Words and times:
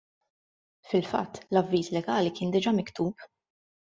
Fil-fatt 0.93 1.37
l-avviż 1.57 1.91
legali 1.97 2.33
kien 2.39 2.57
diġa' 2.57 2.75
miktub. 2.81 3.29